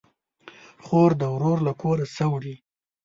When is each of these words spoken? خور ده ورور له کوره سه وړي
خور 0.85 1.11
ده 1.19 1.27
ورور 1.35 1.57
له 1.67 1.73
کوره 1.81 2.05
سه 2.15 2.25
وړي 2.31 2.55